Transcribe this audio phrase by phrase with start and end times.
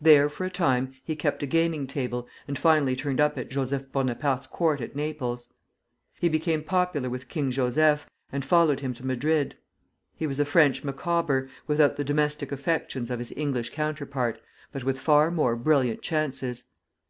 [0.00, 3.92] There for a time he kept a gaming table, and finally turned up at Joseph
[3.92, 5.52] Bonaparte's court at Naples.
[6.18, 9.54] He became popular with King Joseph, and followed him to Madrid.
[10.16, 14.40] He was a French Micawber, without the domestic affections of his English counterpart,
[14.72, 16.64] but with far more brilliant chances.